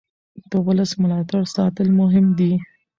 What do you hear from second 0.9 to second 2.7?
ملاتړ ساتل مهم دي